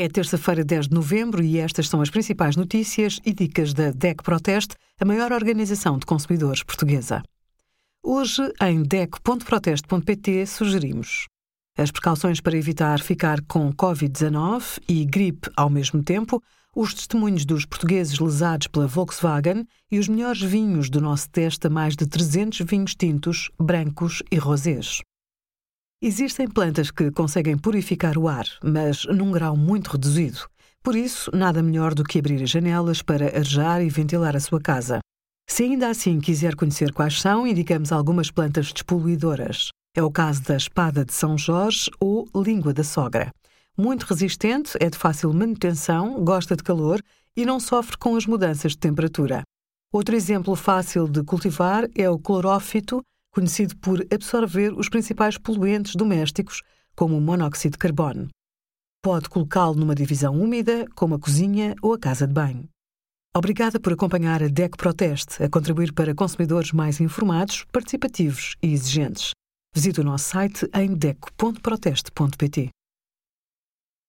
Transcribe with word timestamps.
É 0.00 0.08
terça-feira, 0.08 0.64
10 0.64 0.86
de 0.86 0.94
novembro, 0.94 1.42
e 1.42 1.58
estas 1.58 1.88
são 1.88 2.00
as 2.00 2.08
principais 2.08 2.54
notícias 2.54 3.18
e 3.26 3.32
dicas 3.32 3.74
da 3.74 3.90
DEC 3.90 4.22
Proteste, 4.22 4.76
a 5.00 5.04
maior 5.04 5.32
organização 5.32 5.98
de 5.98 6.06
consumidores 6.06 6.62
portuguesa. 6.62 7.20
Hoje, 8.00 8.40
em 8.62 8.84
DEC.proteste.pt, 8.84 10.46
sugerimos 10.46 11.26
as 11.76 11.90
precauções 11.90 12.40
para 12.40 12.56
evitar 12.56 13.00
ficar 13.00 13.40
com 13.42 13.72
Covid-19 13.72 14.78
e 14.88 15.04
gripe 15.04 15.50
ao 15.56 15.68
mesmo 15.68 16.00
tempo, 16.00 16.40
os 16.76 16.94
testemunhos 16.94 17.44
dos 17.44 17.66
portugueses 17.66 18.20
lesados 18.20 18.68
pela 18.68 18.86
Volkswagen 18.86 19.66
e 19.90 19.98
os 19.98 20.06
melhores 20.06 20.40
vinhos 20.40 20.88
do 20.88 21.00
nosso 21.00 21.28
teste 21.28 21.66
a 21.66 21.70
mais 21.70 21.96
de 21.96 22.06
300 22.06 22.60
vinhos 22.60 22.94
tintos, 22.94 23.50
brancos 23.58 24.22
e 24.30 24.36
rosés. 24.36 25.02
Existem 26.00 26.46
plantas 26.46 26.92
que 26.92 27.10
conseguem 27.10 27.58
purificar 27.58 28.16
o 28.16 28.28
ar, 28.28 28.46
mas 28.62 29.04
num 29.06 29.32
grau 29.32 29.56
muito 29.56 29.90
reduzido. 29.90 30.48
Por 30.80 30.94
isso, 30.94 31.28
nada 31.34 31.60
melhor 31.60 31.92
do 31.92 32.04
que 32.04 32.20
abrir 32.20 32.40
as 32.40 32.50
janelas 32.50 33.02
para 33.02 33.26
arejar 33.26 33.82
e 33.82 33.88
ventilar 33.88 34.36
a 34.36 34.40
sua 34.40 34.60
casa. 34.60 35.00
Se 35.50 35.64
ainda 35.64 35.88
assim 35.88 36.20
quiser 36.20 36.54
conhecer 36.54 36.92
quais 36.92 37.20
são, 37.20 37.44
indicamos 37.44 37.90
algumas 37.90 38.30
plantas 38.30 38.72
despoluidoras. 38.72 39.70
É 39.92 40.00
o 40.00 40.08
caso 40.08 40.40
da 40.44 40.56
espada 40.56 41.04
de 41.04 41.12
São 41.12 41.36
Jorge 41.36 41.90
ou 41.98 42.28
língua 42.32 42.72
da 42.72 42.84
sogra. 42.84 43.32
Muito 43.76 44.04
resistente, 44.04 44.78
é 44.78 44.88
de 44.88 44.96
fácil 44.96 45.32
manutenção, 45.34 46.22
gosta 46.22 46.54
de 46.54 46.62
calor 46.62 47.02
e 47.36 47.44
não 47.44 47.58
sofre 47.58 47.98
com 47.98 48.14
as 48.14 48.24
mudanças 48.24 48.70
de 48.72 48.78
temperatura. 48.78 49.42
Outro 49.92 50.14
exemplo 50.14 50.54
fácil 50.54 51.08
de 51.08 51.24
cultivar 51.24 51.88
é 51.96 52.08
o 52.08 52.20
clorófito, 52.20 53.02
conhecido 53.30 53.76
por 53.76 54.06
absorver 54.12 54.72
os 54.72 54.88
principais 54.88 55.38
poluentes 55.38 55.94
domésticos, 55.94 56.62
como 56.94 57.16
o 57.16 57.20
monóxido 57.20 57.72
de 57.72 57.78
carbono. 57.78 58.28
Pode 59.02 59.28
colocá-lo 59.28 59.74
numa 59.74 59.94
divisão 59.94 60.34
úmida, 60.34 60.86
como 60.94 61.14
a 61.14 61.18
cozinha 61.18 61.74
ou 61.80 61.94
a 61.94 61.98
casa 61.98 62.26
de 62.26 62.32
banho. 62.32 62.68
Obrigada 63.36 63.78
por 63.78 63.92
acompanhar 63.92 64.42
a 64.42 64.48
DEC 64.48 64.76
Proteste, 64.76 65.42
a 65.42 65.48
contribuir 65.48 65.92
para 65.92 66.14
consumidores 66.14 66.72
mais 66.72 67.00
informados, 67.00 67.64
participativos 67.70 68.56
e 68.62 68.72
exigentes. 68.72 69.30
Visite 69.74 70.00
o 70.00 70.04
nosso 70.04 70.30
site 70.30 70.68
em 70.74 70.94
deco.proteste.pt. 70.94 72.70